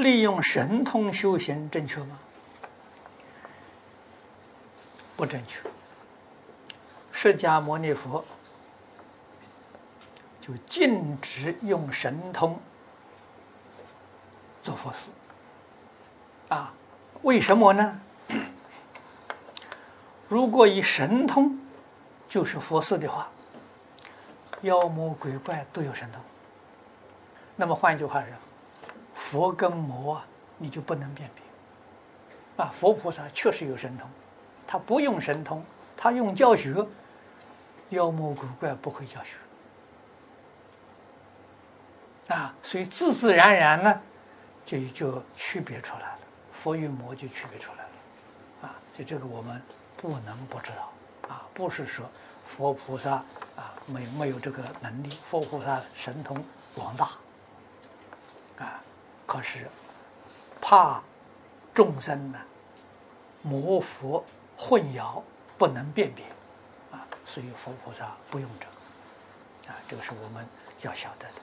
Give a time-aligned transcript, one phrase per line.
[0.00, 2.18] 利用神通修行正确吗？
[5.16, 5.60] 不正确。
[7.12, 8.24] 释迦牟尼佛
[10.40, 12.58] 就禁止用神通
[14.62, 15.10] 做佛事
[16.48, 16.72] 啊？
[17.22, 18.00] 为什么呢？
[20.28, 21.58] 如果以神通
[22.26, 23.28] 就是佛事的话，
[24.62, 26.22] 妖魔鬼怪都有神通。
[27.56, 28.30] 那么换一句话说，
[29.30, 30.26] 佛跟魔啊，
[30.58, 32.68] 你就不能辨别啊。
[32.74, 34.10] 佛菩萨确实有神通，
[34.66, 35.64] 他不用神通，
[35.96, 36.84] 他用教学。
[37.90, 39.36] 妖魔鬼怪不会教学
[42.32, 44.00] 啊，所以自自然然呢，
[44.64, 46.18] 就就区别出来了，
[46.52, 48.74] 佛与魔就区别出来了啊。
[48.96, 49.60] 就这个我们
[49.96, 50.92] 不能不知道
[51.28, 52.06] 啊，不是说
[52.46, 53.10] 佛菩萨
[53.56, 56.36] 啊没没有这个能力，佛菩萨神通
[56.72, 57.10] 广大，
[59.30, 59.68] 可是
[60.60, 61.00] 怕
[61.72, 62.38] 众生呢
[63.42, 64.24] 魔佛
[64.58, 65.22] 混淆，
[65.56, 66.24] 不能辨别。
[66.90, 70.44] 啊所以佛菩萨不用这个，啊，这个是我们
[70.80, 71.34] 要晓得的。